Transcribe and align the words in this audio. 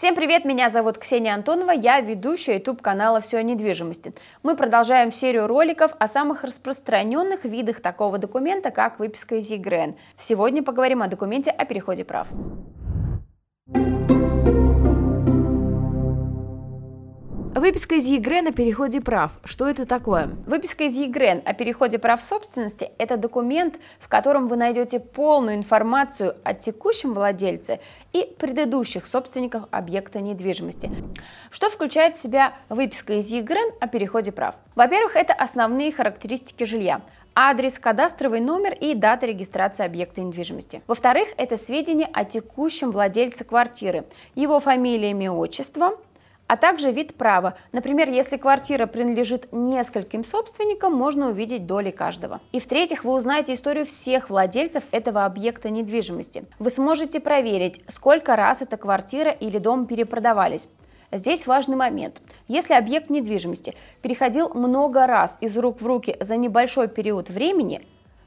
Всем 0.00 0.14
привет, 0.14 0.46
меня 0.46 0.70
зовут 0.70 0.96
Ксения 0.96 1.34
Антонова, 1.34 1.72
я 1.72 2.00
ведущая 2.00 2.54
YouTube 2.54 2.80
канала 2.80 3.20
«Все 3.20 3.36
о 3.36 3.42
недвижимости». 3.42 4.14
Мы 4.42 4.56
продолжаем 4.56 5.12
серию 5.12 5.46
роликов 5.46 5.92
о 5.98 6.08
самых 6.08 6.42
распространенных 6.42 7.44
видах 7.44 7.80
такого 7.82 8.16
документа, 8.16 8.70
как 8.70 8.98
выписка 8.98 9.34
из 9.34 9.50
ЕГРН. 9.50 9.96
Сегодня 10.16 10.62
поговорим 10.62 11.02
о 11.02 11.08
документе 11.08 11.50
о 11.50 11.66
переходе 11.66 12.06
прав. 12.06 12.28
Выписка 17.52 17.96
из 17.96 18.06
ЕГРН 18.06 18.46
о 18.46 18.52
переходе 18.52 19.00
прав. 19.00 19.32
Что 19.44 19.68
это 19.68 19.84
такое? 19.84 20.30
Выписка 20.46 20.84
из 20.84 20.96
ЕГРН 20.96 21.42
о 21.44 21.52
переходе 21.52 21.98
прав 21.98 22.22
собственности– 22.22 22.92
это 22.98 23.16
документ, 23.16 23.80
в 23.98 24.08
котором 24.08 24.46
вы 24.46 24.54
найдете 24.54 25.00
полную 25.00 25.56
информацию 25.56 26.36
о 26.44 26.54
текущем 26.54 27.12
владельце 27.12 27.80
и 28.12 28.32
предыдущих 28.38 29.04
собственниках 29.04 29.64
объекта 29.72 30.20
недвижимости. 30.20 30.92
Что 31.50 31.70
включает 31.70 32.16
в 32.16 32.22
себя 32.22 32.54
выписка 32.68 33.14
из 33.14 33.28
ЕГРН 33.32 33.72
о 33.80 33.88
переходе 33.88 34.30
прав? 34.30 34.54
Во-первых, 34.76 35.16
это 35.16 35.32
основные 35.32 35.90
характеристики 35.90 36.62
жилья 36.62 37.00
адрес, 37.34 37.78
кадастровый 37.78 38.40
номер 38.40 38.74
и 38.74 38.94
дата 38.94 39.26
регистрации 39.26 39.84
объекта 39.84 40.20
недвижимости. 40.20 40.82
Во-вторых, 40.86 41.28
это 41.36 41.56
сведения 41.56 42.08
о 42.12 42.24
текущем 42.24 42.90
владельце 42.92 43.44
квартиры, 43.44 44.04
его 44.34 44.60
фамилия, 44.60 45.10
имя, 45.10 45.32
отчество, 45.32 45.98
а 46.50 46.56
также 46.56 46.90
вид 46.90 47.14
права. 47.14 47.54
Например, 47.70 48.10
если 48.10 48.36
квартира 48.36 48.86
принадлежит 48.86 49.46
нескольким 49.52 50.24
собственникам, 50.24 50.92
можно 50.92 51.28
увидеть 51.28 51.64
доли 51.64 51.92
каждого. 51.92 52.40
И 52.50 52.58
в-третьих, 52.58 53.04
вы 53.04 53.12
узнаете 53.12 53.54
историю 53.54 53.86
всех 53.86 54.30
владельцев 54.30 54.82
этого 54.90 55.26
объекта 55.26 55.70
недвижимости. 55.70 56.44
Вы 56.58 56.70
сможете 56.70 57.20
проверить, 57.20 57.80
сколько 57.86 58.34
раз 58.34 58.62
эта 58.62 58.76
квартира 58.76 59.30
или 59.30 59.58
дом 59.58 59.86
перепродавались. 59.86 60.70
Здесь 61.12 61.46
важный 61.46 61.76
момент. 61.76 62.20
Если 62.48 62.74
объект 62.74 63.10
недвижимости 63.10 63.76
переходил 64.02 64.52
много 64.52 65.06
раз 65.06 65.38
из 65.40 65.56
рук 65.56 65.80
в 65.80 65.86
руки 65.86 66.16
за 66.18 66.36
небольшой 66.36 66.88
период 66.88 67.30
времени, 67.30 67.80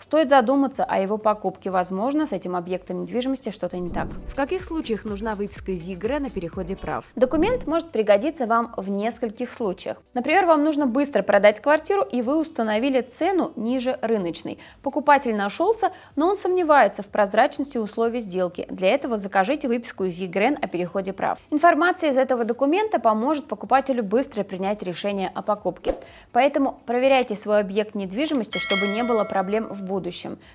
Стоит 0.00 0.30
задуматься 0.30 0.82
о 0.82 0.98
его 0.98 1.18
покупке. 1.18 1.70
Возможно, 1.70 2.24
с 2.24 2.32
этим 2.32 2.56
объектом 2.56 3.02
недвижимости 3.02 3.50
что-то 3.50 3.78
не 3.78 3.90
так. 3.90 4.08
В 4.28 4.34
каких 4.34 4.64
случаях 4.64 5.04
нужна 5.04 5.34
выписка 5.34 5.72
из 5.72 5.86
ЕГР 5.86 6.20
на 6.20 6.30
переходе 6.30 6.74
прав? 6.74 7.04
Документ 7.16 7.66
может 7.66 7.90
пригодиться 7.90 8.46
вам 8.46 8.72
в 8.78 8.88
нескольких 8.88 9.52
случаях. 9.52 9.98
Например, 10.14 10.46
вам 10.46 10.64
нужно 10.64 10.86
быстро 10.86 11.22
продать 11.22 11.60
квартиру, 11.60 12.02
и 12.02 12.22
вы 12.22 12.40
установили 12.40 13.02
цену 13.02 13.52
ниже 13.56 13.98
рыночной. 14.00 14.58
Покупатель 14.82 15.36
нашелся, 15.36 15.92
но 16.16 16.28
он 16.28 16.38
сомневается 16.38 17.02
в 17.02 17.06
прозрачности 17.06 17.76
условий 17.76 18.20
сделки. 18.20 18.66
Для 18.70 18.88
этого 18.88 19.18
закажите 19.18 19.68
выписку 19.68 20.04
из 20.04 20.18
ЕГРН 20.18 20.56
о 20.62 20.66
переходе 20.66 21.12
прав. 21.12 21.38
Информация 21.50 22.08
из 22.10 22.16
этого 22.16 22.44
документа 22.44 23.00
поможет 23.00 23.48
покупателю 23.48 24.02
быстро 24.02 24.44
принять 24.44 24.82
решение 24.82 25.30
о 25.34 25.42
покупке. 25.42 25.94
Поэтому 26.32 26.80
проверяйте 26.86 27.36
свой 27.36 27.60
объект 27.60 27.94
недвижимости, 27.94 28.56
чтобы 28.56 28.86
не 28.94 29.02
было 29.02 29.24
проблем 29.24 29.68
в 29.68 29.82
будущем. 29.82 29.89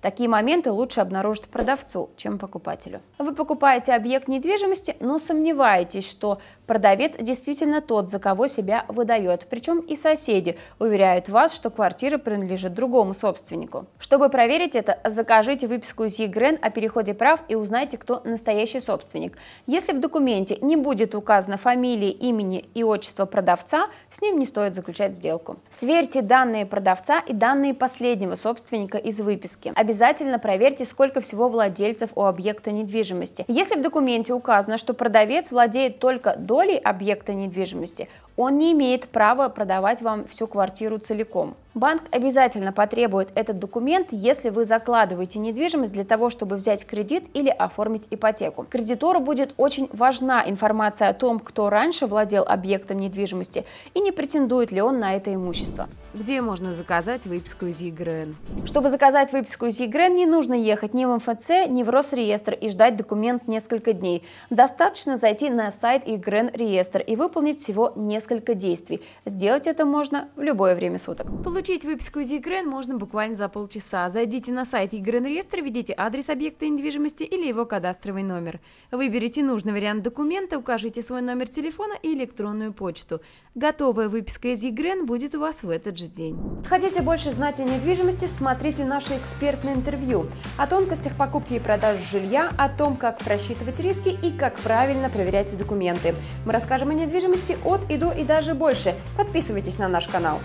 Такие 0.00 0.28
моменты 0.28 0.70
лучше 0.70 1.00
обнаружить 1.00 1.44
продавцу, 1.44 2.10
чем 2.16 2.38
покупателю. 2.38 3.00
Вы 3.18 3.34
покупаете 3.34 3.92
объект 3.92 4.28
недвижимости, 4.28 4.96
но 5.00 5.18
сомневаетесь, 5.18 6.08
что 6.08 6.40
продавец 6.66 7.16
действительно 7.18 7.80
тот, 7.80 8.08
за 8.08 8.18
кого 8.18 8.46
себя 8.46 8.84
выдает. 8.88 9.46
Причем 9.50 9.80
и 9.80 9.96
соседи 9.96 10.56
уверяют 10.78 11.28
вас, 11.28 11.54
что 11.54 11.70
квартира 11.70 12.16
принадлежит 12.18 12.74
другому 12.74 13.14
собственнику. 13.14 13.86
Чтобы 13.98 14.28
проверить 14.28 14.76
это, 14.76 14.98
закажите 15.04 15.66
выписку 15.66 16.04
из 16.04 16.18
ЕГРН 16.18 16.58
о 16.62 16.70
переходе 16.70 17.14
прав 17.14 17.42
и 17.48 17.54
узнайте, 17.54 17.98
кто 17.98 18.20
настоящий 18.24 18.80
собственник. 18.80 19.36
Если 19.66 19.92
в 19.92 20.00
документе 20.00 20.58
не 20.60 20.76
будет 20.76 21.14
указано 21.14 21.56
фамилии, 21.56 22.10
имени 22.10 22.64
и 22.74 22.84
отчества 22.84 23.26
продавца, 23.26 23.88
с 24.10 24.22
ним 24.22 24.38
не 24.38 24.46
стоит 24.46 24.74
заключать 24.74 25.14
сделку. 25.14 25.56
Сверьте 25.70 26.22
данные 26.22 26.66
продавца 26.66 27.20
и 27.20 27.32
данные 27.32 27.74
последнего 27.74 28.34
собственника 28.34 28.98
выписки. 29.20 29.72
Обязательно 29.74 30.38
проверьте, 30.38 30.84
сколько 30.84 31.20
всего 31.20 31.48
владельцев 31.48 32.10
у 32.14 32.24
объекта 32.24 32.70
недвижимости. 32.70 33.44
Если 33.48 33.76
в 33.76 33.82
документе 33.82 34.32
указано, 34.32 34.76
что 34.76 34.94
продавец 34.94 35.50
владеет 35.50 35.98
только 35.98 36.36
долей 36.36 36.78
объекта 36.78 37.34
недвижимости, 37.34 38.08
он 38.36 38.56
не 38.56 38.72
имеет 38.72 39.08
права 39.08 39.48
продавать 39.48 40.02
вам 40.02 40.26
всю 40.26 40.46
квартиру 40.46 40.98
целиком. 40.98 41.56
Банк 41.74 42.02
обязательно 42.10 42.72
потребует 42.72 43.28
этот 43.36 43.60
документ, 43.60 44.08
если 44.10 44.50
вы 44.50 44.64
закладываете 44.64 45.38
недвижимость 45.38 45.92
для 45.92 46.04
того, 46.04 46.28
чтобы 46.28 46.56
взять 46.56 46.84
кредит 46.84 47.24
или 47.32 47.48
оформить 47.48 48.08
ипотеку. 48.10 48.66
Кредитору 48.68 49.20
будет 49.20 49.54
очень 49.56 49.88
важна 49.92 50.42
информация 50.48 51.10
о 51.10 51.14
том, 51.14 51.38
кто 51.38 51.70
раньше 51.70 52.06
владел 52.06 52.42
объектом 52.42 52.98
недвижимости 52.98 53.64
и 53.94 54.00
не 54.00 54.10
претендует 54.10 54.72
ли 54.72 54.82
он 54.82 54.98
на 54.98 55.14
это 55.14 55.32
имущество. 55.32 55.88
Где 56.12 56.40
можно 56.40 56.72
заказать 56.72 57.26
выписку 57.26 57.66
из 57.66 57.80
ЕГРН? 57.80 58.34
Чтобы 58.64 58.90
заказать 58.90 59.32
выписку 59.32 59.66
из 59.66 59.78
ЕГРН, 59.78 60.16
не 60.16 60.26
нужно 60.26 60.54
ехать 60.54 60.92
ни 60.92 61.04
в 61.04 61.14
МФЦ, 61.14 61.68
ни 61.68 61.84
в 61.84 61.90
Росреестр 61.90 62.54
и 62.54 62.68
ждать 62.68 62.96
документ 62.96 63.46
несколько 63.46 63.92
дней. 63.92 64.24
Достаточно 64.50 65.16
зайти 65.16 65.50
на 65.50 65.70
сайт 65.70 66.08
ЕГРН 66.08 66.50
реестр 66.52 66.98
и 66.98 67.14
выполнить 67.14 67.62
всего 67.62 67.92
несколько 67.94 68.54
действий. 68.54 69.02
Сделать 69.24 69.68
это 69.68 69.84
можно 69.84 70.28
в 70.34 70.42
любое 70.42 70.74
время 70.74 70.98
суток. 70.98 71.28
Получить 71.60 71.84
выписку 71.84 72.20
из 72.20 72.32
ЕГРН 72.32 72.66
можно 72.66 72.96
буквально 72.96 73.34
за 73.34 73.46
полчаса. 73.50 74.08
Зайдите 74.08 74.50
на 74.50 74.64
сайт 74.64 74.94
ЕГРН 74.94 75.26
реестра, 75.26 75.60
введите 75.60 75.92
адрес 75.94 76.30
объекта 76.30 76.66
недвижимости 76.66 77.22
или 77.22 77.46
его 77.46 77.66
кадастровый 77.66 78.22
номер. 78.22 78.60
Выберите 78.90 79.42
нужный 79.42 79.74
вариант 79.74 80.02
документа, 80.02 80.58
укажите 80.58 81.02
свой 81.02 81.20
номер 81.20 81.48
телефона 81.48 81.92
и 82.02 82.14
электронную 82.14 82.72
почту. 82.72 83.20
Готовая 83.54 84.08
выписка 84.08 84.48
из 84.48 84.62
ЕГРН 84.62 85.04
будет 85.04 85.34
у 85.34 85.40
вас 85.40 85.62
в 85.62 85.68
этот 85.68 85.98
же 85.98 86.06
день. 86.06 86.38
Хотите 86.66 87.02
больше 87.02 87.30
знать 87.30 87.60
о 87.60 87.64
недвижимости? 87.64 88.24
Смотрите 88.24 88.86
наше 88.86 89.18
экспертное 89.18 89.74
интервью 89.74 90.28
о 90.56 90.66
тонкостях 90.66 91.14
покупки 91.18 91.52
и 91.52 91.60
продажи 91.60 92.02
жилья, 92.02 92.50
о 92.56 92.70
том, 92.70 92.96
как 92.96 93.18
просчитывать 93.18 93.80
риски 93.80 94.08
и 94.08 94.34
как 94.34 94.58
правильно 94.60 95.10
проверять 95.10 95.54
документы. 95.58 96.14
Мы 96.46 96.54
расскажем 96.54 96.88
о 96.88 96.94
недвижимости 96.94 97.58
от 97.66 97.84
и 97.90 97.98
до 97.98 98.12
и 98.12 98.24
даже 98.24 98.54
больше. 98.54 98.94
Подписывайтесь 99.18 99.78
на 99.78 99.88
наш 99.88 100.08
канал. 100.08 100.40